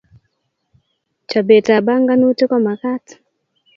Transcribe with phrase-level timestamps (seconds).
[1.29, 3.05] Chobet ab banganutik komakat